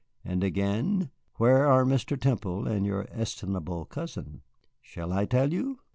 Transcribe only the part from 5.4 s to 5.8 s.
you?